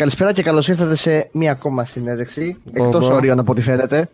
[0.00, 2.56] καλησπέρα και καλώς ήρθατε σε μία ακόμα συνέντευξη.
[2.72, 4.10] Εκτός όριων από ό,τι φαίνεται.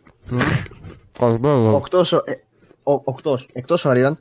[1.75, 4.19] Εκτό εκτός όριων.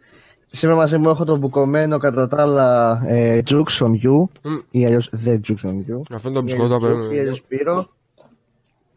[0.51, 4.27] Σήμερα μαζί μου έχω τον μπουκωμένο κατά τα άλλα ε, Jukes on You
[4.71, 6.01] ή αλλιώς The Jukes on You.
[6.11, 7.15] Αυτό είναι το μπισκότο απέναντι.
[7.15, 7.89] Ή αλλιώς Πύρο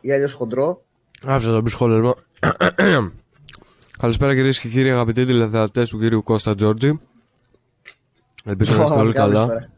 [0.00, 0.82] ή αλλιώς Χοντρό.
[1.24, 2.14] Άφησα το μπισκότο λοιπόν.
[3.98, 6.98] Καλησπέρα κυρίες και κύριοι αγαπητοί τηλεθεατές του κύριου Κώστα Τζόρτζη.
[8.44, 9.70] Ελπίζω να είστε όλοι καλά.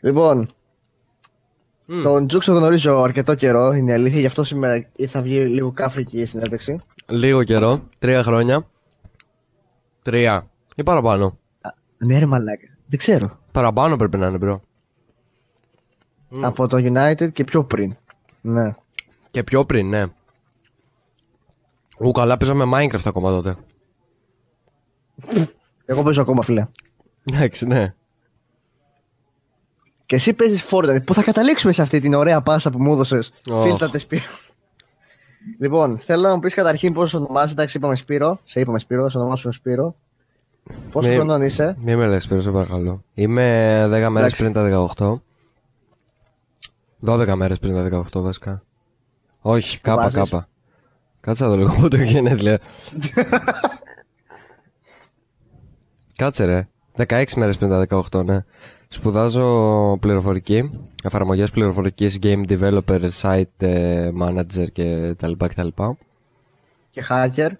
[0.00, 0.48] Λοιπόν,
[2.02, 5.72] τον Τζούξ το γνωρίζω αρκετό καιρό, είναι η αλήθεια, γι' αυτό σήμερα θα βγει λίγο
[5.72, 6.80] κάφρικη η συνέντευξη.
[7.06, 8.66] Λίγο καιρό, τρία χρόνια.
[10.02, 11.38] Τρία ή παραπάνω.
[11.98, 12.66] Ναι, ρε μαλάκα.
[12.86, 13.38] Δεν ξέρω.
[13.52, 14.62] Παραπάνω πρέπει να είναι, bro.
[16.40, 17.96] Από το United και πιο πριν.
[18.40, 18.74] Ναι.
[19.30, 20.06] Και πιο πριν, ναι.
[21.98, 23.56] Ου, καλά παίζαμε Minecraft ακόμα τότε.
[25.84, 26.66] Εγώ παίζω ακόμα, φίλε.
[27.32, 27.94] Εντάξει, ναι.
[30.10, 31.04] Και εσύ παίζεις Fortnite.
[31.04, 33.32] Πού θα καταλήξουμε σε αυτή την ωραία πάσα που μου έδωσες.
[33.50, 33.60] Oh.
[33.62, 34.22] Φίλτατε Σπύρο;
[35.58, 37.52] λοιπόν, θέλω να μου πεις καταρχήν πώς ονομάζεις.
[37.52, 38.40] Εντάξει, είπαμε Σπύρο.
[38.44, 39.94] Σε είπαμε Σπύρο, θα σε ονομάσω Σπύρο.
[40.90, 43.04] Πόσο Μη- χρονών είσαι; Μη με λες Σπύρο, σε παρακαλώ.
[43.14, 43.42] Είμαι
[43.86, 44.42] 10 μέρες Εντάξει.
[44.42, 45.22] πριν τα 18.
[47.00, 48.62] 12 μέρες πριν τα 18 βασικά.
[49.40, 50.48] Όχι, κάπα βάζεις; κάπα.
[51.20, 52.58] Κάτσε να το λίγο πότε έχει γενέθλια.
[56.16, 56.68] Κάτσε ρε.
[56.96, 58.44] 16 μέρες πριν τα 18, ναι.
[58.92, 60.70] Σπουδάζω πληροφορική,
[61.04, 65.98] εφαρμογές πληροφορικής, game developer, site ε, manager και τα λοιπά και τα λοιπά.
[66.90, 67.50] Και hacker.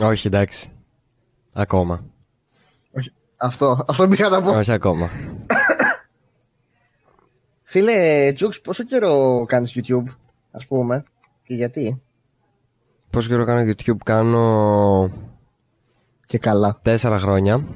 [0.00, 0.70] Όχι, εντάξει.
[1.52, 2.04] Ακόμα.
[2.96, 3.12] Όχι.
[3.36, 4.50] Αυτό, αυτό πήγα να πω.
[4.56, 5.10] Όχι ακόμα.
[7.62, 10.04] Φίλε, Τζουξ, πόσο καιρό κάνεις YouTube,
[10.50, 11.04] ας πούμε.
[11.42, 12.02] Και γιατί;
[13.10, 15.10] Πόσο καιρό κάνω YouTube, κάνω
[16.26, 16.78] Και καλά.
[16.82, 17.66] τέσσερα χρόνια.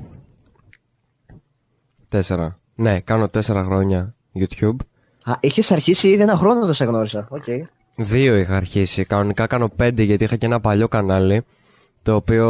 [2.08, 2.59] Τέσσερα.
[2.80, 4.76] Ναι, κάνω τέσσερα χρόνια YouTube.
[5.24, 7.26] Α, είχες αρχίσει ήδη ένα χρόνο δεν σε γνώρισα.
[7.30, 7.44] Οκ.
[7.96, 9.04] Δύο είχα αρχίσει.
[9.04, 11.42] Κανονικά κάνω πέντε γιατί είχα και ένα παλιό κανάλι
[12.02, 12.48] το οποίο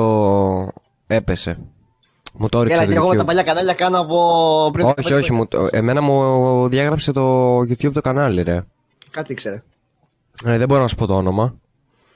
[1.06, 1.58] έπεσε.
[2.34, 3.26] Μου το έριξε Έλα, το και εγώ με τα YouTube.
[3.26, 4.84] παλιά κανάλια κάνω από πριν.
[4.86, 5.24] Όχι, πέντε όχι.
[5.24, 5.34] χρόνια.
[5.42, 8.62] Μου, το- εμένα μου διάγραψε το YouTube το κανάλι, ρε.
[9.10, 9.62] Κάτι ήξερε.
[10.44, 11.54] Ε, δεν μπορώ να σου πω το όνομα.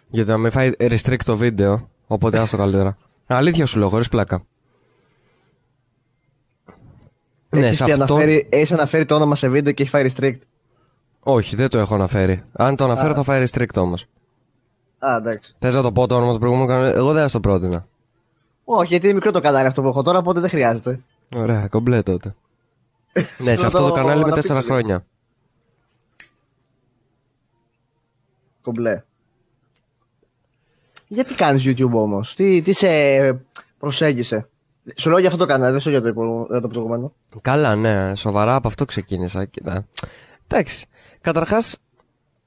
[0.08, 1.88] Γιατί να με φάει restrict το βίντεο.
[2.06, 2.96] Οπότε άστο καλύτερα.
[3.26, 4.42] Αλήθεια σου λέω, χωρίς πλάκα.
[7.58, 8.04] Ναι, Έχεις σε πει αυτό.
[8.14, 10.38] αναφέρει, έχεις αναφέρει το όνομα σε βίντεο και έχει φάει restrict.
[11.20, 12.42] Όχι, δεν το έχω αναφέρει.
[12.52, 14.06] Αν το αναφέρω θα φάει restrict όμως.
[14.98, 15.54] Α, εντάξει.
[15.58, 16.94] Θες να το πω το όνομα του προηγούμενου κανάλι.
[16.96, 17.84] Εγώ δεν θα στο πρότεινα.
[18.64, 21.00] Όχι, γιατί είναι μικρό το κανάλι αυτό που έχω τώρα, οπότε δεν χρειάζεται.
[21.36, 22.34] Ωραία, κομπλέ τότε.
[23.44, 24.66] ναι, σε αυτό το το κανάλι με αναπτύξω 4 λίγο.
[24.66, 25.04] χρόνια.
[28.62, 29.02] Κομπλέ.
[31.08, 32.88] Γιατί κάνεις YouTube όμως, τι, τι σε
[33.78, 34.48] προσέγγισε;
[34.96, 37.12] Σου λέω για αυτό το κανάλι, δεν σου λέω για το, υπο- για το προηγούμενο.
[37.42, 39.44] Καλά, ναι, σοβαρά από αυτό ξεκίνησα.
[39.44, 39.86] Κοίτα.
[40.46, 40.86] Εντάξει.
[41.20, 41.76] Καταρχάς,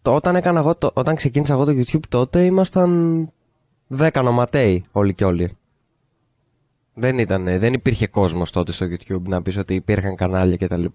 [0.01, 3.29] όταν, έκανα εγώ το, όταν ξεκίνησα εγώ το YouTube τότε ήμασταν
[3.97, 5.57] 10 νοματέοι όλοι και όλοι.
[6.93, 10.85] Δεν, ήταν, δεν υπήρχε κόσμος τότε στο YouTube να πεις ότι υπήρχαν κανάλια κτλ.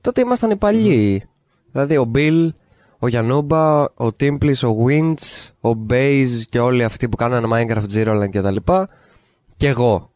[0.00, 1.28] Τότε ήμασταν οι παλιοί.
[1.72, 2.48] Δηλαδή ο Bill,
[2.98, 8.28] ο Γιανούμπα, ο Timplis, ο Winch, ο Baze και όλοι αυτοί που κάνανε Minecraft Zero
[8.30, 8.56] κτλ.
[8.56, 8.88] Και εγώ.
[9.56, 10.10] Και εγώ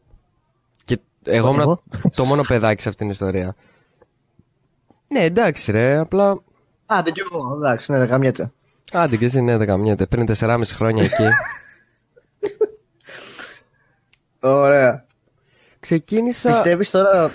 [1.35, 1.83] ήμουν Εγώ;
[2.15, 3.55] το μόνο παιδάκι σε αυτήν την ιστορία.
[5.07, 6.29] Ναι, εντάξει ρε, απλά.
[6.85, 8.51] Α, δεν κι εγώ, εντάξει, ναι, δεν καμιέται.
[8.91, 10.05] Άντε και εσύ ναι, δεν καμιέται.
[10.05, 11.23] Πριν 4,5 χρόνια εκεί.
[14.39, 15.05] Ωραία.
[15.79, 16.49] Ξεκίνησα.
[16.49, 17.31] Πιστεύεις τώρα...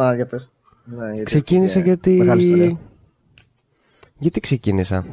[0.00, 0.50] Α, για πες.
[0.84, 2.10] Ναι, γιατί- Ξεκίνησα ναι, γιατί.
[2.10, 2.78] Μεγάλη ιστορία.
[4.18, 5.06] Γιατί ξεκίνησα;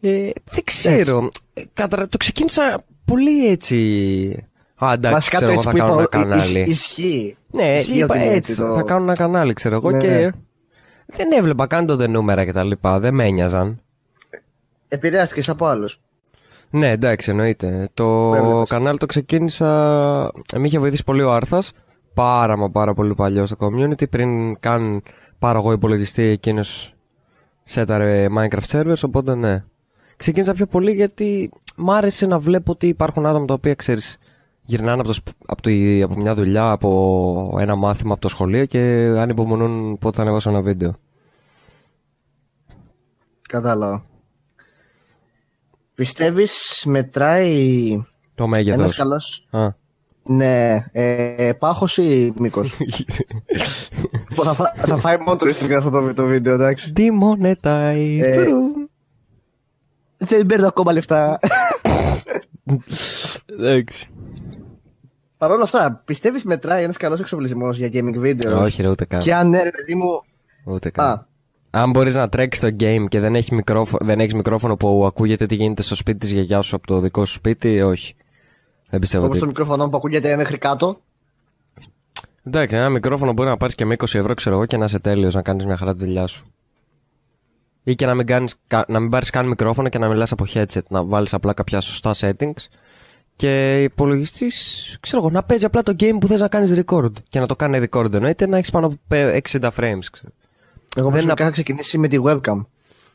[0.00, 1.28] Ε, δεν ξέρω.
[1.54, 4.48] Ε, κατα- Το ξεκίνησα πολύ έτσι.
[4.76, 6.58] Α, εντάξει, Βασικά ξέρω το εγώ έτσι θα που κάνω είπα, ένα κανάλι.
[6.60, 7.36] ισ- ισχύει.
[7.50, 8.56] Ναι, Ισχύει είπα ότι είναι έτσι.
[8.56, 9.90] το- Θα κάνω ένα κανάλι, ξέρω εγώ.
[9.90, 10.30] Ναι, και ναι.
[11.06, 12.70] δεν έβλεπα καν τότε νούμερα κτλ.
[12.98, 13.80] Δεν με ένοιαζαν.
[14.88, 16.00] Επηρεάστηκες από άλλους.
[16.70, 17.88] Ναι, εντάξει, εννοείται.
[17.94, 18.68] Το έβλεπες.
[18.68, 19.66] κανάλι το ξεκίνησα.
[20.56, 21.72] Με είχε βοηθήσει πολύ ο Άρθας.
[22.14, 24.10] Πάρα μα πάρα πολύ παλιός στο community.
[24.10, 25.02] Πριν καν
[25.38, 26.94] πάρω εγώ υπολογιστή, εκείνος
[27.64, 29.00] σέταρε Minecraft servers.
[29.04, 29.64] Οπότε ναι.
[30.16, 34.18] Ξεκίνησα πιο πολύ γιατί μ' άρεσε να βλέπω ότι υπάρχουν άτομα τα οποία ξέρεις.
[34.66, 35.70] Γυρνάνε από, το, σπ- από, το,
[36.04, 38.78] από μια δουλειά, από ένα μάθημα από το σχολείο και
[39.18, 40.94] ανυπομονούν πότε θα ανεβάσω ένα βίντεο.
[43.48, 44.04] Κατάλαβα.
[45.94, 48.78] Πιστεύεις μετράει Το μέγεθος.
[48.80, 49.46] ένας καλός...
[49.50, 49.68] Α.
[50.26, 52.74] Ναι, ε, πάχος ή μήκος;
[54.28, 56.92] Λοιπόν, θα, φά- θα φάει μόνο του Instagram αυτό το, το βίντεο, εντάξει.
[56.96, 58.20] Demonetize.
[58.22, 58.60] Ε, Τουρου.
[60.16, 61.38] Δεν παίρνω ακόμα λεφτά.
[63.46, 64.08] Εντάξει.
[65.44, 68.60] Παρ' όλα αυτά, πιστεύεις μετράει ένας καλός εξοπλισμός για gaming video.
[68.62, 69.20] Όχι, ρε, ούτε καν.
[69.20, 70.22] Και αν ναι, ρε παιδί μου,
[70.64, 71.06] Ούτε καν.
[71.06, 71.26] Α,
[71.70, 75.46] Αν μπορείς να τρέξεις το game και δεν έχει μικρόφωνο, δεν έχεις μικρόφωνο που ακούγεται
[75.46, 78.14] τι γίνεται στο σπίτι της γιαγιάς σου από το δικό σου σπίτι, όχι.
[78.90, 79.52] Δεν πιστεύω όπως το ότι.
[79.58, 81.00] μικρόφωνο που ακούγεται μέχρι κάτω.
[82.44, 84.98] Εντάξει, ένα μικρόφωνο μπορεί να πάρεις και με 20 ευρώ, ξέρω εγώ, και να είσαι
[84.98, 86.46] τέλειος να κάνεις μια χαρά τη δουλειά σου.
[87.82, 90.44] Ή και να μην, κάνεις, κα- να μην πάρεις καν μικρόφωνο και να μιλάς από
[90.54, 90.82] headset.
[90.88, 92.66] Να βάλεις απλά κάποια σωστά settings
[93.36, 97.12] και υπολογιστής, ξέρω εγώ, να παίζει απλά το game που θες να κάνεις record.
[97.28, 100.32] Και να το κάνει record εννοείται να έχεις πάνω από πε- 60 frames, ξέρω.
[100.96, 102.64] Εγώ Δεν προσωπικά είναι- είχα ξεκινήσει με τη webcam.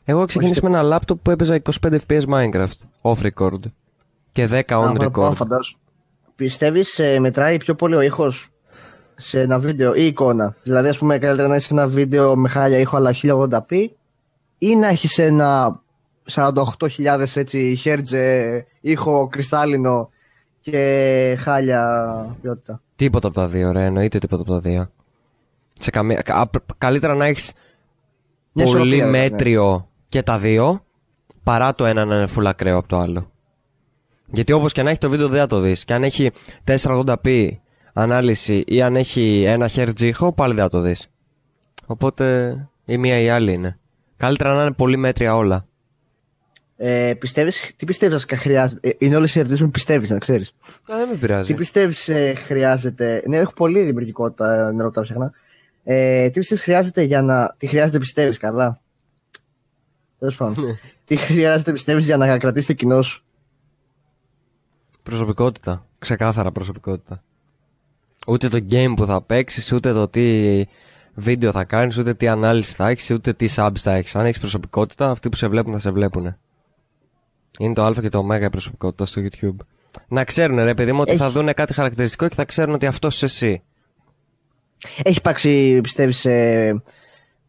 [0.04, 2.78] Εγώ έχω ξεκινήσει με ένα laptop που έπαιζα 25 fps Minecraft.
[3.02, 3.60] Off record.
[4.32, 4.96] Και 10 on Α, record.
[4.96, 5.78] παραπάνω, φαντάσου.
[6.36, 8.48] Πιστεύεις ε, μετράει πιο πολύ ο ήχος
[9.14, 12.78] σε ένα βίντεο ή εικόνα; Δηλαδή, ας πούμε, καλύτερα να έχεις ένα βίντεο με χάλια
[12.78, 13.90] ήχο αλλά 1080p
[14.58, 15.80] ή να έχεις ένα
[16.34, 20.10] 48.000 έτσι hertz ε, ήχο κρυστάλλινο
[20.60, 22.82] και χάλια ποιότητα.
[22.96, 23.84] Τίποτα από τα δύο, ρε.
[23.84, 24.90] Εννοείται τίποτα από τα δύο.
[25.72, 26.22] Σε καμία...
[26.22, 27.52] κα- απ- Καλύτερα να έχεις
[28.52, 29.28] Μια πολύ ισορροπία, ναι.
[29.28, 30.84] μέτριο και τα δύο
[31.42, 33.30] παρά το ένα να είναι full ακραίο από το άλλο.
[34.32, 35.84] Γιατί όπως και να έχει το βίντεο δεν θα το δεις.
[35.84, 36.30] Και αν έχει
[36.64, 37.48] 480p
[37.92, 41.08] ανάλυση ή αν έχει ένα Hz ήχο πάλι δεν θα το δεις.
[41.86, 42.54] Οπότε
[42.84, 43.78] η μία ή η άλλη είναι.
[44.16, 45.66] Καλύτερα να είναι πολύ μέτρια όλα.
[46.82, 48.88] Ε, πιστεύεις, τι πιστεύεις βασικά χρειάζεται.
[48.88, 50.54] Ε, είναι όλες οι ερωτήσεις που πιστεύεις, να ξέρεις.
[50.92, 51.54] Α, δεν με Τι πειράζει.
[51.54, 53.22] πιστεύεις ε, χρειάζεται.
[53.26, 55.32] Ναι, έχω πολύ δημιουργικότητα νερό τα ψάχνα.
[55.84, 57.54] Ε, τι πιστεύεις χρειάζεται για να.
[57.56, 58.80] Τι χρειάζεται πιστεύεις, καλά.
[60.18, 60.64] Τέλος πάντων.
[60.64, 60.72] Ναι.
[61.04, 63.24] τι χρειάζεται πιστεύεις για να κρατήσεις το κοινό σου;
[65.02, 65.86] Προσωπικότητα.
[65.98, 67.22] Ξεκάθαρα προσωπικότητα.
[68.26, 70.64] Ούτε το game που θα παίξεις, ούτε το τι
[71.14, 74.16] βίντεο θα κάνεις, ούτε τι ανάλυση θα έχεις, ούτε τι subs θα έχεις.
[74.16, 76.36] Αν έχεις προσωπικότητα, αυτοί που σε βλέπουν θα σε βλέπουν.
[77.60, 79.56] Είναι το Α και το Ω η προσωπικότητα στο YouTube.
[80.08, 81.20] Να ξέρουν, ρε παιδί μου, ότι Έχει.
[81.20, 83.62] θα δουν κάτι χαρακτηριστικό και θα ξέρουν ότι αυτός είσαι εσύ.
[85.02, 86.82] Έχει υπάρξει, πιστεύεις, ε,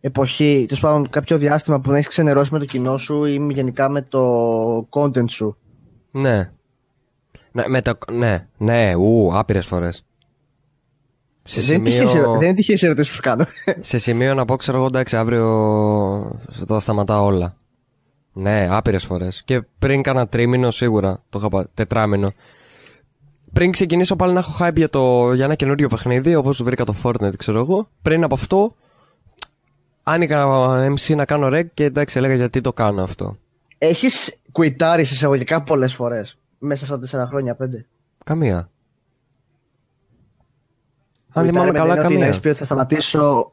[0.01, 3.89] εποχή, τέλος πάντων, κάποιο διάστημα που να έχεις ξενερώσει με το κοινό σου ή γενικά
[3.89, 4.27] με το
[4.89, 5.57] content σου;
[6.11, 6.51] Ναι.
[7.51, 7.97] Ναι, με το...
[8.11, 10.05] ναι, ναι, ου, άπειρες φορές.
[11.43, 12.05] Σε Δεν είναι σημείο...
[12.07, 13.45] τυχαίες ερω- δεν είναι τυχαίες ερωτήσεις που σου κάνω.
[13.79, 17.55] Σε σημείο να πω, ξέρω εγώ, εντάξει, αύριο θα σταματάω όλα.
[18.33, 19.43] Ναι, άπειρες φορές.
[19.43, 21.67] Και πριν κάνα τρίμηνο σίγουρα, το είχα πα...
[21.73, 22.27] τετράμινο.
[23.53, 25.33] Πριν ξεκινήσω πάλι να έχω hype για, το...
[25.33, 27.89] για ένα καινούριο παιχνίδι, όπως βρήκα το Fortnite, ξέρω εγώ.
[28.01, 28.75] Πριν από αυτό,
[30.03, 30.45] άνοιγα
[30.95, 33.37] MC να κάνω reg και εντάξει, έλεγα γιατί το κάνω αυτό;
[33.77, 36.37] Έχεις κουιτάρει εισαγωγικά πολλές φορές.
[36.59, 37.85] Μέσα στα τέσσερα χρόνια, πέντε;
[38.25, 38.69] Καμία.
[41.33, 42.25] Αν Κουιτάρει θυμάμαι με καλά, την έννοια ότι Να καμία.
[42.27, 43.51] έχεις πει ότι θα σταματήσω.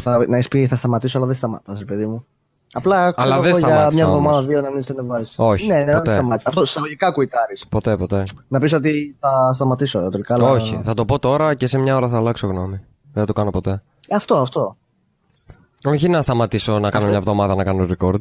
[0.00, 2.26] Θα, να έχεις πει θα σταματήσω, αλλά δεν σταματάς, ρε παιδί μου.
[2.72, 4.18] Απλά ξέρω Αλλά δεν εγώ, για σταμάτησα μια όμως.
[4.18, 5.28] εβδομάδα, δύο να μην το ανεβάζει.
[5.36, 6.02] Όχι, Ναι, ναι, ποτέ.
[6.02, 6.48] δεν σταμάτησα.
[6.48, 7.66] Αυτό εισαγωγικά κουιτάρεις.
[7.68, 8.22] Ποτέ, ποτέ.
[8.48, 10.34] Να πεις ότι θα σταματήσω τελικά.
[10.34, 12.76] αλλά- Όχι, θα το πω τώρα και σε μια ώρα θα αλλάξω γνώμη.
[13.12, 13.82] Δεν θα το κάνω ποτέ.
[14.10, 14.76] Αυτό, αυτό.
[15.84, 18.18] Όχι να σταματήσω να κάνω μια εβδομάδα να κάνω record.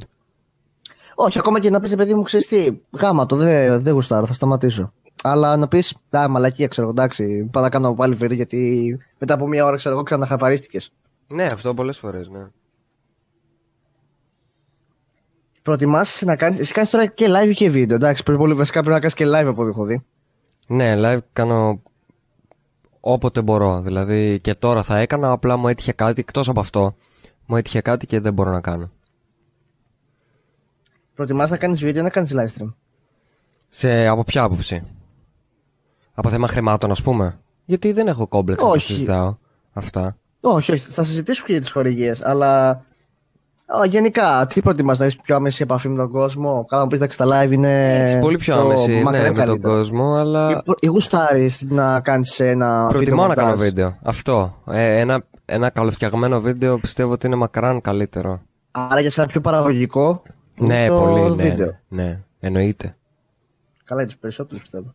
[1.15, 4.33] Όχι, ακόμα και να πεις παιδί μου, ξέρεις τι, γάμα το, δεν δεν γουστάρω, θα
[4.33, 4.93] σταματήσω.
[5.23, 9.33] Αλλά να πεις, Α, μαλακία, ξέρω εγώ, εντάξει, πάω να κάνω πάλι βίντεο γιατί μετά
[9.33, 10.91] από μία ώρα, ξέρω εγώ, ξαναχαπαρίστηκες.
[11.27, 12.47] Ναι, αυτό πολλές φορές, ναι.
[15.61, 16.57] Προτιμάς να κάνει.
[16.59, 18.23] Εσύ κάνεις τώρα και live και βίντεο, εντάξει.
[18.23, 20.05] Πρέπει πολύ βασικά πρέπει να κάνεις και live από ό,τι έχω δει.
[20.67, 21.81] Ναι, live κάνω
[22.99, 23.81] όποτε μπορώ.
[23.81, 26.95] Δηλαδή και τώρα θα έκανα, απλά μου έτυχε κάτι εκτός από αυτό.
[27.45, 28.91] Μου έτυχε κάτι και δεν μπορώ να κάνω.
[31.15, 32.73] Προτιμάς να κάνεις βίντεο ή να κάνεις live stream;
[33.69, 34.83] Σε από ποια άποψη;
[36.13, 38.85] Από θέμα χρημάτων, ας πούμε; Γιατί δεν έχω κόμπλεξ να τα Όχι.
[38.85, 39.37] συζητάω
[39.73, 40.17] αυτά.
[40.41, 42.85] Όχι, όχι, θα συζητήσουμε και για τις χορηγίες, αλλά.
[43.79, 46.97] Α, γενικά, τι προτιμάς να έχεις πιο άμεση επαφή με τον κόσμο; Καλά, μου πεις
[46.97, 48.03] εντάξει, τα live είναι.
[48.03, 49.73] Έχει πολύ πιο άμεση ναι, μακριά με τον καλύτερα.
[49.73, 50.49] κόσμο, αλλά.
[50.51, 52.87] Ή, ή γουστάρεις να κάνεις ένα.
[52.89, 53.65] Προτιμώ να κάνω μοντάζ.
[53.65, 53.97] βίντεο.
[54.03, 54.55] Αυτό.
[54.67, 58.41] Ε, ένα, ένα καλοφτιαγμένο βίντεο πιστεύω ότι είναι μακράν καλύτερο.
[58.71, 60.21] Άρα για σένα πιο παραγωγικό.
[60.55, 61.35] Ναι, είναι το πολύ.
[61.35, 61.79] Ναι, βίντεο.
[61.87, 62.95] ναι, ναι, εννοείται.
[63.83, 64.93] Καλά, για τους περισσότερους πιστεύω.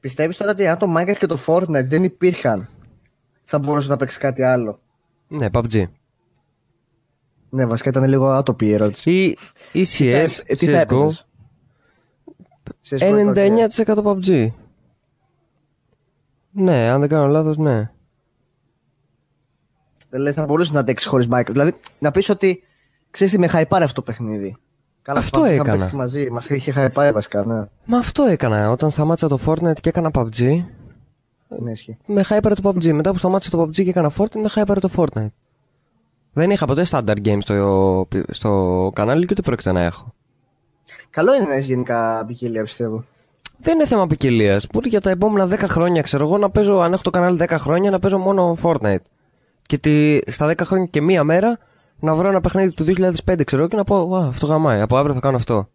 [0.00, 2.68] Πιστεύεις τώρα ότι αν το Minecraft και το Fortnite δεν υπήρχαν,
[3.42, 4.80] θα μπορούσε να παίξει κάτι άλλο;
[5.28, 5.82] Ναι, PUBG.
[7.50, 9.10] Ναι, βασικά ήταν λίγο άτοπη η ερώτηση.
[9.10, 9.36] Ή,
[9.72, 10.82] ή CS, Ε, τι θα CSGO.
[10.82, 11.26] έπαιζες;
[12.88, 13.34] CSGO,
[13.86, 14.50] 99% PUBG.
[16.50, 17.90] Ναι, αν δεν κάνω λάθος, ναι.
[20.10, 21.50] Δηλαδή θα μπορούσε να αντέξεις χωρίς Minecraft.
[21.50, 22.62] Δηλαδή να πεις ότι
[23.10, 24.56] ξέρεις τι με χαϊπάρει αυτό το παιχνίδι.
[25.02, 25.84] Καλά, Αυτό θυμάμαι, είχαμε έκανα.
[25.90, 26.30] παίξεις μαζί.
[26.30, 27.64] Μας είχε χαϊπάρει βασικά, ναι.
[27.84, 28.70] Μα αυτό έκανα.
[28.70, 30.64] Όταν σταμάτησα το Fortnite και έκανα PUBG,
[31.48, 31.96] ναι ισχύει.
[32.06, 32.92] με hyper το PUBG.
[32.92, 35.32] Μετά που σταμάτησα το PUBG και έκανα Fortnite, με hyper το Fortnite.
[36.32, 40.12] Δεν είχα ποτέ standard games στο, στο κανάλι και ούτε πρόκειται να έχω.
[41.10, 43.04] Καλό είναι να έχεις γενικά ποικιλία, πιστεύω.
[43.58, 44.66] Δεν είναι θέμα ποικιλίας.
[44.72, 47.56] Μπορεί για τα επόμενα 10 χρόνια, ξέρω εγώ, να παίζω, αν έχω το κανάλι 10
[47.58, 49.02] χρόνια, να παίζω μόνο Fortnite.
[49.66, 51.58] Και τη, στα 10 χρόνια και μία μέρα
[52.00, 52.84] να βρω ένα παιχνίδι του
[53.24, 54.80] 2005, ξέρω, και να πω, Ά, αυτό γαμάει.
[54.80, 55.68] Από αύριο θα κάνω αυτό.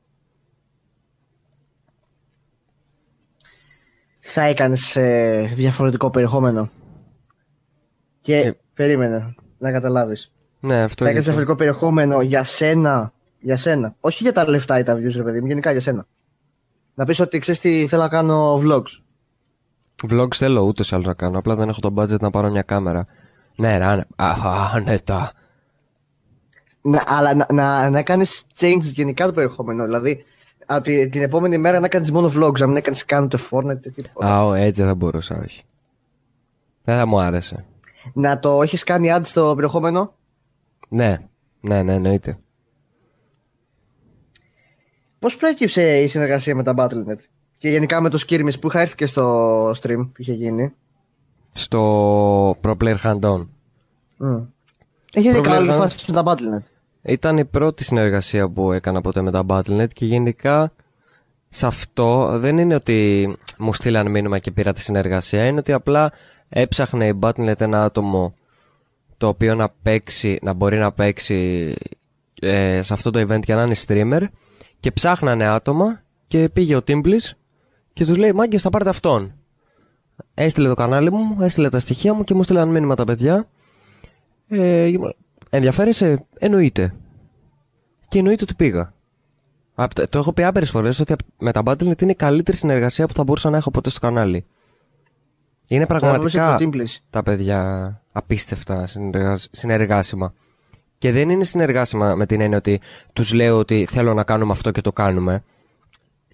[4.20, 6.70] Θα έκανες ε, διαφορετικό περιεχόμενο.
[8.22, 8.54] Και Ε.
[8.74, 10.32] περίμενε να καταλάβεις.
[10.66, 11.36] Ναι, αυτό Θα έκανες είναι.
[11.36, 13.14] διαφορετικό περιεχόμενο για σένα.
[13.40, 13.96] Για σένα.
[14.00, 16.06] Όχι για τα λεφτά ή τα views, ρε παιδί μου, γενικά για σένα.
[16.94, 19.02] Να πεις ότι ξέρεις τι θέλω να κάνω vlogs.
[20.10, 21.38] Vlogs θέλω ούτε σε άλλο να κάνω.
[21.38, 23.06] Απλά δεν έχω το budget να πάρω μια κάμερα.
[23.56, 24.34] Ναι, ρε, άνε- α,
[24.74, 25.32] άνετα.
[26.82, 29.84] Να, αλλά να, να, να κάνεις change γενικά το περιεχόμενο.
[29.86, 30.26] Δηλαδή,
[30.66, 33.64] από τη- την επόμενη μέρα να κάνεις μόνο vlogs, να μην έκανες καν ούτε Fortnite
[33.76, 34.26] ούτε τίποτα.
[34.36, 35.64] Α, ω, έτσι δεν θα μπορούσα, όχι.
[36.84, 37.66] Δεν θα μου άρεσε.
[38.14, 40.14] Να το έχεις κάνει ads στο περιεχόμενο;
[40.94, 41.18] Ναι,
[41.62, 42.38] ναι, ναι, εννοείται.
[45.20, 47.20] Πώς προέκυψε η συνεργασία με τα Battle.net
[47.58, 50.74] και γενικά με το Skirmish που είχα έρθει και στο stream που είχε γίνει;
[51.52, 53.48] Στο Pro Player Hand-On.
[54.20, 54.46] Mm.
[55.14, 55.44] Έχει δει Προβλέπω.
[55.44, 56.64] καλή φάση με τα Battle.net.
[57.02, 60.74] Ήταν η πρώτη συνεργασία που έκανα ποτέ με τα Battle.net και γενικά
[61.50, 66.12] σε αυτό δεν είναι ότι μου στείλαν μήνυμα και πήρα τη συνεργασία, είναι ότι απλά
[66.50, 68.34] έψαχνε η Battle.net ένα άτομο
[69.24, 71.74] το οποίο να παίξει, να μπορεί να παίξει
[72.42, 74.22] ε, σε αυτό το event για να είναι streamer
[74.80, 77.32] και ψάχνανε άτομα και πήγε ο Timblis
[77.94, 79.34] και τους λέει «Μάγκες θα πάρετε αυτόν».
[80.34, 83.48] Έστειλε το κανάλι μου, έστειλε τα στοιχεία μου και μου στείλαν μήνυμα τα παιδιά
[84.48, 84.92] ε,
[85.50, 86.94] ενδιαφέρεσαι, εννοείται.
[88.08, 88.94] Και εννοείται ότι πήγα.
[89.76, 92.58] Απ' τα- το έχω πει άπειρες φορές ότι απ- με τα Battle.net είναι η καλύτερη
[92.58, 94.46] συνεργασία που θα μπορούσα να έχω ποτέ στο κανάλι.
[95.68, 96.98] Είναι πραγματικά το Teamplace.
[97.10, 100.34] τα παιδιά απίστευτα συνεργα- συνεργάσιμα.
[100.98, 102.82] Και δεν είναι συνεργάσιμα με την έννοια ότι
[103.14, 105.44] τους λέω ότι θέλω να κάνουμε αυτό και το κάνουμε.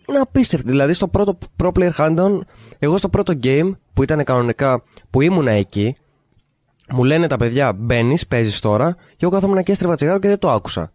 [0.09, 0.69] Είναι απίστευτο.
[0.69, 2.39] Δηλαδή στο πρώτο Pro Player Handon,
[2.79, 5.95] εγώ στο πρώτο game που ήταν κανονικά, που ήμουνα εκεί,
[6.91, 10.39] μου λένε τα παιδιά, μπαίνεις, παίζεις τώρα, και εγώ κάθομαι και έστρεβα τσιγάρο και δεν
[10.39, 10.91] το άκουσα.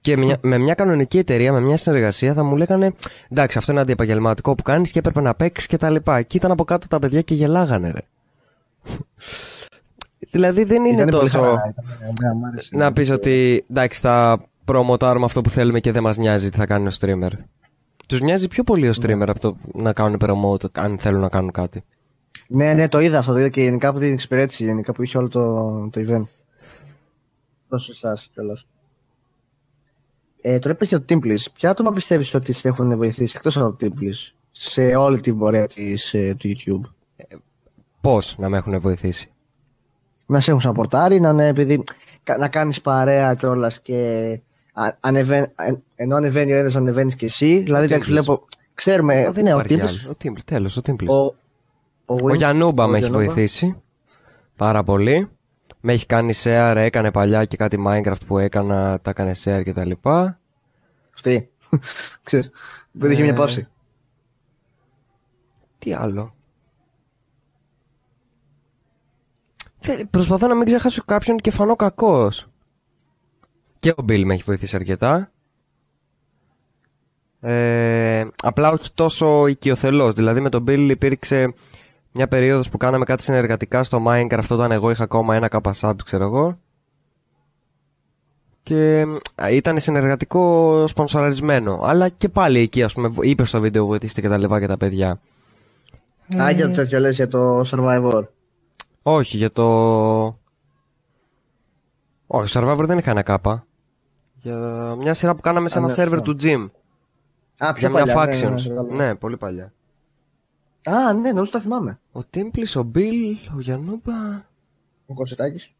[0.00, 2.94] Και μια- με μια κανονική εταιρεία, με μια συνεργασία, θα μου λέγανε
[3.28, 6.22] εντάξει, αυτό είναι αντιεπαγγελματικό που κάνεις και έπρεπε να παίξεις και τα λοιπά.
[6.22, 8.00] Και ήταν από κάτω τα παιδιά και γελάγανε, ρε.
[10.30, 11.38] Δηλαδή δεν είναι Ήτανε πολύ τόσο.
[11.40, 12.76] χαρά, ήταν- ναι, μ' άρεσε.
[12.76, 16.66] Να πεις ότι εντάξει θα προμοτάρουμε αυτό που θέλουμε και δεν μας νοιάζει τι θα
[16.66, 17.30] κάνει ο streamer.
[18.08, 21.50] Τους νοιάζει πιο πολύ ο streamer από το να κάνουν promote αν θέλουν να κάνουν
[21.50, 21.84] κάτι.
[22.48, 23.32] Ναι, ναι, το είδα αυτό.
[23.32, 26.24] Το είδα και γενικά από την εξυπηρέτηση γενικά που είχε όλο το, το event.
[27.68, 28.66] Τόσο εσάς κιόλας.
[30.40, 31.44] Ε, τώρα είπες για το Teamplace.
[31.54, 35.66] Ποια άτομα πιστεύεις ότι σε έχουν βοηθήσει εκτός από το Teamplace σε όλη την πορεία
[35.66, 36.90] της, ε, του YouTube;
[38.00, 39.30] Πώς να με έχουν βοηθήσει;
[40.26, 41.82] Να σε έχουν σαπορτάρει, να είναι επειδή
[42.22, 44.40] κα- να κάνεις παρέα κιόλας και
[44.72, 47.58] α- ανεβαίνει, εν- ενώ ανεβαίνει ο ένας, ανεβαίνεις και εσύ.
[47.58, 48.12] Δηλαδή, εντάξει, Teamplace.
[48.12, 48.44] βλέπω.
[48.74, 49.30] Ξέρουμε.
[49.30, 50.00] δεν ναι, ο υπάρχει Teamplace.
[50.04, 50.10] άλλο.
[50.10, 51.06] Ο Teamplace, τέλος, ο Teamplace.
[51.08, 53.32] Ο, Ο Win- Γιαννούμπα ο με έχει Γιαννούμπα.
[53.32, 53.82] βοηθήσει
[54.56, 55.30] πάρα πολύ.
[55.80, 59.72] Με έχει κάνει share, έκανε παλιά και κάτι Minecraft που έκανα, τα έκανε share και
[59.72, 60.38] τα λοιπά.
[61.14, 61.50] Αυτή.
[62.24, 62.50] Ξέρεις.
[62.92, 63.66] Δεν είχε Ε, μια παύση.
[65.78, 66.34] Τι άλλο.
[69.75, 69.75] Θε-
[70.10, 72.46] Προσπαθώ να μην ξεχάσω κάποιον και φανώ κακός.
[73.78, 75.30] Και ο Bill με έχει βοηθήσει αρκετά.
[77.40, 80.14] Ε, απλά όχι τόσο οικειοθελώς.
[80.14, 81.54] Δηλαδή με τον Bill υπήρξε
[82.12, 85.96] μια περίοδος που κάναμε κάτι συνεργατικά στο Minecraft όταν εγώ είχα ακόμα ένα κάπα subs
[86.04, 86.58] ξέρω εγώ.
[88.62, 89.06] Και
[89.42, 91.80] α, ήταν συνεργατικό σπονσοραρισμένο.
[91.82, 94.76] Αλλά και πάλι εκεί ας πούμε είπε στο βίντεο βοηθήστε και τα λοιπά και τα
[94.76, 95.20] παιδιά.
[96.42, 98.22] Α, για το τέτοιο λες για το Survivor.
[99.08, 99.64] Όχι, για το.
[102.26, 103.66] Όχι, Survivor δεν είχα ένα κάπα.
[104.34, 104.56] Για
[104.98, 106.34] μια σειρά που κάναμε σε Α, ένα ναι, σερβερ αυτό.
[106.34, 106.70] του gym.
[107.58, 108.34] Α, πιο Για μια παλιά.
[108.34, 108.62] ναι, factions.
[108.66, 109.14] ναι, ναι, Ναι, ναι.
[109.14, 109.72] πολύ παλιά.
[110.84, 111.98] Α, ναι, νομίζω τα θυμάμαι.
[112.12, 114.14] Ο Τίμπλης, ο Μπιλ, ο Γιαννούμπα.
[115.06, 115.70] Ο Κωσιτάκης.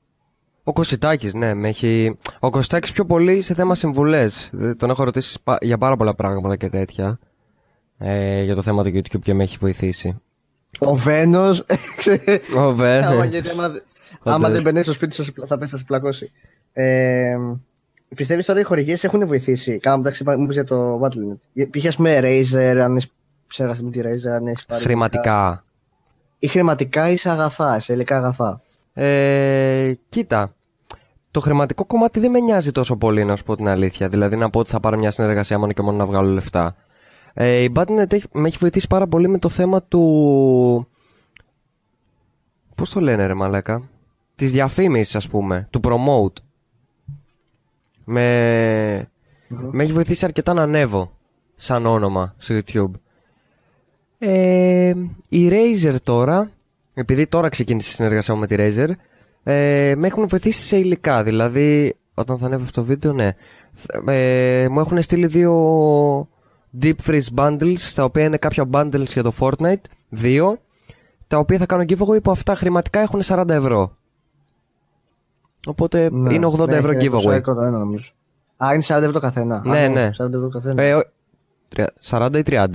[0.64, 2.18] Ο Κωσιτάκης, ναι, με έχει.
[2.40, 4.50] Ο Κωσιτάκης πιο πολύ σε θέμα συμβουλές.
[4.76, 7.18] Τον έχω ρωτήσει πα- για πάρα πολλά πράγματα και τέτοια.
[7.98, 10.20] Ε, για το θέμα του YouTube και με έχει βοηθήσει.
[10.78, 11.64] Ο Βένος.
[12.64, 13.04] Ο Βε.
[13.04, 13.64] Άμα, γιατί άμα,
[14.22, 14.50] άμα Όντως.
[14.50, 16.32] δεν μπαινεί στο σπίτι σας, θα πέσει, θα σε πλακώσει.
[16.72, 17.36] Ε,
[18.14, 21.66] Πιστεύεις τώρα οι χορηγίες έχουν βοηθήσει; Κάνα μεταξύ μου είπες για το Battle.net.
[21.70, 23.12] Πήγες με Razer, αν έχεις
[23.46, 24.82] ψέγαστη με τη Razer, αν έχεις πάρει.
[24.82, 25.64] Χρηματικά.
[26.38, 28.60] Ή χρηματικά ή σε αγαθά, σε υλικά αγαθά.
[28.94, 30.54] Ε, κοίτα.
[31.30, 34.08] Το χρηματικό κομμάτι δεν με νοιάζει τόσο πολύ, να σου πω την αλήθεια.
[34.08, 36.76] Δηλαδή να πω ότι θα πάρω μια συνεργασία μόνο και μόνο να βγάλω λεφτά.
[37.38, 40.88] Ε, η Battle.net έχει- με έχει βοηθήσει πάρα πολύ με το θέμα του.
[42.74, 43.88] Πώς το λένε, ρε Μαλάκα;
[44.34, 45.68] Της διαφήμισης, ας πούμε.
[45.70, 46.42] Του promote.
[48.04, 49.08] Με.
[49.48, 51.12] Με έχει βοηθήσει αρκετά να ανέβω.
[51.56, 52.90] Σαν όνομα στο YouTube.
[54.18, 54.92] Ε,
[55.28, 56.50] η Razer τώρα,
[56.94, 58.88] επειδή τώρα ξεκίνησε η συνεργασία μου με τη Razer,
[59.42, 61.22] Ε, με έχουν βοηθήσει σε υλικά.
[61.22, 63.30] Δηλαδή, όταν θα ανέβω αυτό το βίντεο, ναι.
[64.06, 65.52] Ε, μου έχουν στείλει δύο
[66.82, 69.80] Deep Freeze Bundles, τα οποία είναι κάποια bundles για το Fortnite.
[70.08, 70.58] Δύο.
[71.28, 73.96] Τα οποία θα κάνω giveaway που αυτά χρηματικά έχουν 40 ευρώ.
[75.66, 77.40] Οπότε Ναι, είναι 80 ναι, ευρώ έχει giveaway.
[77.40, 78.10] 20 ένα, νομίζω.
[78.64, 79.62] Α, είναι 40 ευρώ το καθένα.
[79.64, 80.10] Ναι, Α, ναι.
[80.16, 80.82] 40 ευρώ το καθένα.
[80.82, 81.02] Ε, ο-
[81.68, 82.66] τρια- 40 ή 30.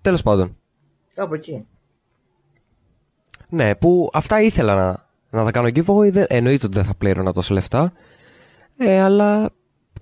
[0.00, 0.56] Τέλος πάντων.
[1.14, 1.66] Κάπου εκεί.
[3.48, 5.06] Ναι, που αυτά ήθελα να,
[5.38, 6.12] να τα κάνω giveaway.
[6.12, 7.92] Δεν, εννοείται ότι δεν θα πλήρωνα τόσα λεφτά.
[8.76, 9.50] Ε, αλλά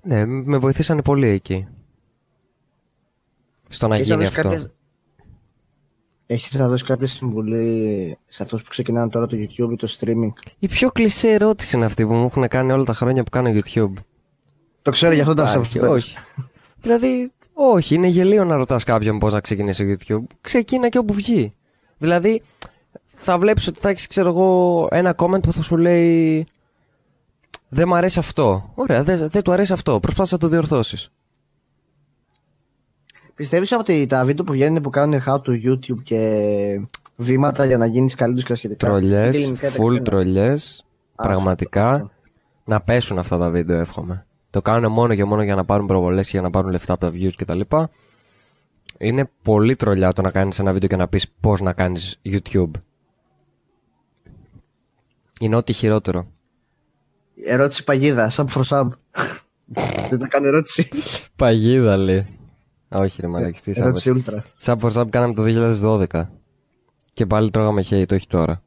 [0.02, 1.68] ναι, με βοηθήσανε πολύ εκεί.
[3.68, 4.50] Στο να Έχεις να γίνει δώσεις αυτό.
[4.50, 4.72] κάποιες-
[6.30, 10.32] Έχεις να δώσεις κάποια συμβουλή σε αυτούς που ξεκινάνε τώρα το YouTube ή το streaming;
[10.58, 13.50] Η πιο κλεισέ ερώτηση είναι αυτή που μου έχουν κάνει όλα τα χρόνια που κάνω
[13.52, 13.92] YouTube.
[14.82, 15.88] Το ξέρω γι' αυτό το Όχι, άφησα.
[15.88, 16.16] όχι.
[16.80, 20.34] δηλαδή, όχι, είναι γελίο να ρωτάς κάποιον πώς να ξεκινήσει το YouTube.
[20.40, 21.54] Ξεκίνα και όπου βγει.
[21.98, 22.42] Δηλαδή,
[23.14, 26.46] θα βλέπεις ότι θα έχεις, ξέρω εγώ, ένα comment που θα σου λέει
[27.68, 28.72] Δεν μ' αρέσει αυτό.
[28.74, 30.00] Ωραία, δεν, δεν του αρέσει αυτό.
[30.00, 31.10] Προσπάθησε να το διορθώσεις.
[33.38, 36.80] Πιστεύεις ότι τα βίντεο που βγαίνουν που κάνουν how to YouTube και
[37.16, 40.02] βήματα για να γίνεις καλύτερος και τα σχετικά; είναι Τρολιές, ελληνικά ή τα full ξένα;
[40.02, 41.90] τρολιές, Α, πραγματικά.
[41.90, 42.10] αυτό.
[42.64, 44.26] Να πέσουν αυτά τα βίντεο, εύχομαι.
[44.50, 47.00] Το κάνουν μόνο και μόνο για να πάρουν προβολές και για να πάρουν λεφτά από
[47.00, 47.60] τα views κτλ.
[48.98, 52.70] Είναι πολύ τρολιά το να κάνεις ένα βίντεο και να πεις πώς να κάνεις YouTube.
[55.40, 56.26] Είναι ό,τι χειρότερο.
[57.44, 58.88] Ερώτηση παγίδα, sub for sub.
[60.10, 60.88] Δεν τα κάνω ερώτηση.
[61.36, 62.37] Παγίδα λέει.
[62.88, 63.72] Όχι ρε μαλακιστή.
[63.72, 64.38] τι ερώτηση ultra.
[64.62, 65.42] Sub for sub κάναμε το
[66.12, 66.28] 2012.
[67.12, 68.62] Και πάλι τρώγαμε hate, όχι τώρα.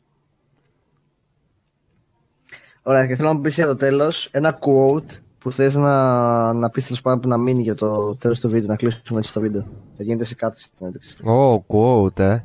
[2.84, 6.70] Ωραία, και θέλω να μου πεις για το τέλος ένα quote που θες να, να
[6.70, 9.40] πεις τέλος πάντων που να μείνει για το τέλος του βίντεο, να κλείσουμε έτσι το
[9.40, 9.68] βίντεο.
[9.98, 11.28] Θα γίνεται σε κάθε συνέντευξη.
[11.28, 12.40] Ω, quote, ε.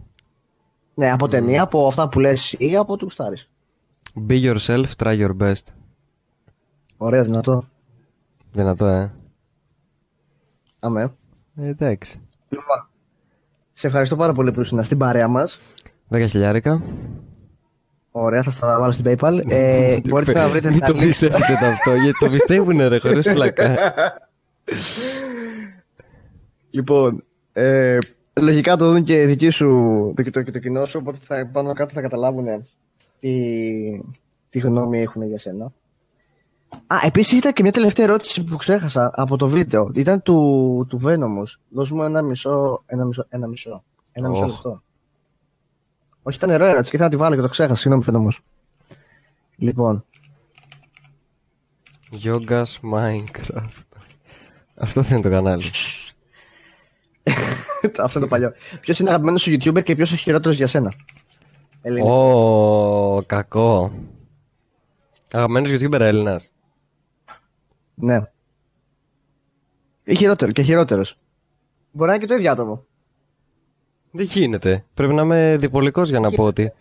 [0.94, 3.50] Ναι, από ταινία, από αυτά που λες ή από του γουστάρεις.
[4.28, 5.62] Be yourself, try your best.
[6.96, 7.68] Ωραία, δυνατό.
[8.52, 9.12] Δυνατό, ε.
[10.78, 11.12] Αμέ.
[11.56, 12.20] Ε, Εντάξει.
[12.48, 12.88] Λοιπόν,
[13.72, 15.60] σε ευχαριστώ πάρα πολύ που ήσουν στην παρέα μας.
[16.10, 16.82] 10 χιλιάρικα.
[18.10, 19.40] Ωραία, θα στα βάλω στην PayPal.
[19.48, 21.06] Ε, μπορείτε να βρείτε Μην τα το links.
[21.06, 23.76] πιστεύετε αυτό, γιατί το πιστεύουνε ρε, χωρίς πλακά.
[26.70, 27.98] Λοιπόν, ε,
[28.40, 29.66] λογικά το δουν και οι δικοί σου,
[30.16, 32.46] το, το, το, το κοινό σου, οπότε θα, πάνω κάτω θα καταλάβουν
[33.20, 33.32] τι,
[34.50, 35.72] τι γνώμη έχουν για σένα.
[36.86, 39.90] Α, επίσης ήταν και μια τελευταία ερώτηση που ξέχασα από το βίντεο.
[39.94, 41.58] Ήταν του, του Venomous.
[41.68, 44.50] Δώσ' μου ένα μισό, ένα μισό, ένα μισό, ένα μισό Οχ.
[44.50, 44.82] λεπτό.
[46.22, 47.80] Όχι, ήταν ερώτηση και ήθελα να τη βάλω και το ξέχασα.
[47.80, 48.38] Συγγνώμη, Venomous.
[49.56, 50.04] Λοιπόν,
[52.24, 53.82] Yoga's Minecraft.
[54.74, 55.62] Αυτό δεν είναι το κανάλι.
[57.98, 58.52] αυτό είναι το παλιό.
[58.80, 60.92] Ποιος είναι αγαπημένος σου YouTuber και ποιος ο χειρότερος για σένα;
[61.82, 62.12] Ελληνικά.
[62.12, 63.92] Ω, κακό.
[65.32, 66.50] Αγαπημένος YouTuber Έλληνας.
[67.98, 68.18] Ναι.
[70.04, 71.18] Ή χειρότερο, και χειρότερος.
[71.90, 72.84] Μπορεί να είναι και το ίδιο άτομο.
[74.10, 74.84] Δεν γίνεται.
[74.94, 76.72] Πρέπει να είμαι διπολικός για να πω ότι.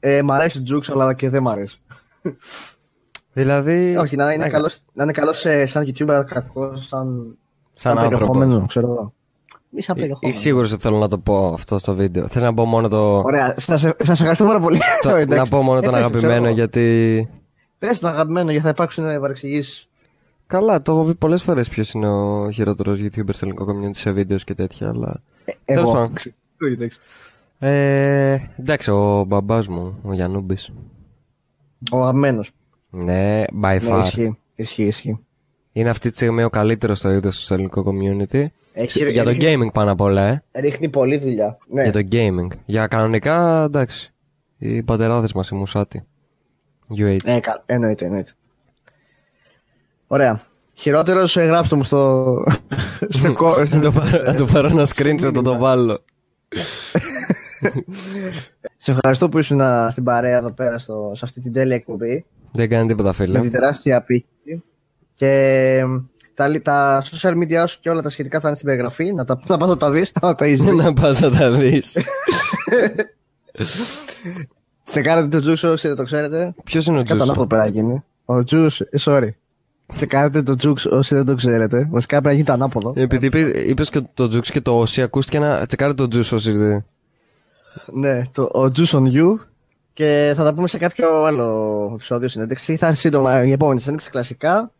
[0.00, 1.80] Ε, μ' αρέσει ο Τζούξ, αλλά και δεν μ' αρέσει.
[3.32, 3.96] Δηλαδή.
[3.96, 7.36] Όχι, να είναι ναι, καλός, να είναι καλός ε, σαν YouTuber, αλλά κακός σαν,
[7.74, 8.18] Σαν άνθρωπος.
[8.28, 9.12] περιεχόμενος, ξέρω εγώ.
[9.52, 10.40] Ή σαν Είσαι περιεχόμενος.
[10.40, 12.28] σίγουρος ότι θέλω να το πω αυτό στο βίντεο.
[12.28, 13.16] Θες να πω μόνο το.
[13.18, 14.78] Ωραία, σας, σας ευχαριστώ πάρα πολύ.
[15.02, 15.38] το- Εντάξει.
[15.38, 16.54] να πω μόνο τον Εντάξει, αγαπημένο ξέρω.
[16.54, 17.28] γιατί.
[17.78, 19.88] Πες τον αγαπημένο, γιατί θα υπάρξουν ε, παρεξηγήσεις.
[20.52, 24.10] Καλά, το έχω πει πολλές φορές ποιος είναι ο χειρότερος YouTuber στο ελληνικό community σε
[24.10, 25.22] βίντεος και τέτοια, αλλά.
[25.44, 25.92] Ε, Τέλος εγώ.
[25.92, 26.12] πάντων.
[26.62, 26.98] Όχι, εντάξει.
[27.58, 30.70] Ε, εντάξει, ο μπαμπάς μου, ο Γιαννούμπης.
[31.92, 32.50] Ο αγαπημένος.
[32.90, 34.00] Ναι, by Ναι, far.
[34.04, 35.18] ισχύει, ισχύει, ισχύει.
[35.72, 38.44] Είναι αυτή τη στιγμή ο καλύτερος στο είδος στο ελληνικό community.
[38.72, 40.42] Έχει- Για το έχει- gaming πάνω απ' όλα, ε.
[40.60, 41.58] Ρίχνει πολλή δουλειά.
[41.68, 41.82] Ναι.
[41.82, 42.48] Για το gaming.
[42.64, 44.12] Για κανονικά, εντάξει.
[44.58, 46.04] Οι πατεράδες μας, οι μουσάτι.
[46.96, 47.16] UH.
[47.24, 48.32] Ναι, κα- εννοείται, εννοείται.
[50.12, 50.40] Ωραία.
[50.74, 52.36] Χειρότερος, ε, γράψτε μου στο.
[53.08, 56.04] στο κο- να, το πάρω, να το πάρω ένα screenshot, να το βάλω.
[58.76, 62.24] Σε ευχαριστώ που ήσουν α, στην παρέα εδώ πέρα στο, σε αυτή την τέλεια εκπομπή.
[62.52, 63.40] Δεν κάνει τίποτα, Με φίλε.
[63.40, 64.62] την τεράστια απίκη.
[65.14, 65.28] Και
[65.78, 65.86] ε,
[66.34, 69.12] τα, λι- τα social media σου και όλα τα σχετικά θα είναι στην περιγραφή.
[69.12, 70.12] Να τα να πας να τα δεις.
[70.22, 70.72] Να τα είσαι.
[70.72, 71.96] να πας να τα δεις.
[74.84, 76.54] Τσεκάρετε το Τζούσο όσοι δεν το ξέρετε.
[76.64, 78.04] Ποιος είναι ο Κατά Τζούσο; λάθο πρέπει να γίνει.
[78.24, 79.28] Ο Τζούς, ε, sorry.
[79.94, 81.88] Τσεκάρετε το Τζούξ όσοι δεν το ξέρετε.
[81.90, 82.92] Βασικά πρέπει να γίνει το ανάποδο.
[82.96, 83.26] Επειδή
[83.66, 86.84] είπε και το Τζούξ και το Όσι, ακούστηκε να τσεκάρει το Τζούσο όσοι δεν-
[87.92, 89.38] Ναι, το, ο Juice on You.
[89.92, 92.76] Και θα τα πούμε σε κάποιο άλλο επεισόδιο συνέντευξη.
[92.76, 94.70] Θα είναι σύντομα η επόμενη συνέντευξη κλασικά.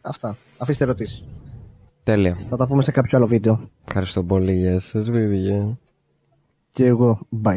[0.00, 0.36] Αυτά.
[0.58, 1.24] Αφήστε ερωτήσεις.
[2.02, 2.38] Τέλεια.
[2.50, 3.70] Θα τα πούμε σε κάποιο άλλο βίντεο.
[3.86, 4.52] Ευχαριστώ πολύ.
[4.52, 5.78] Γεια σας, παιδιά.
[6.72, 7.56] Και εγώ, bye.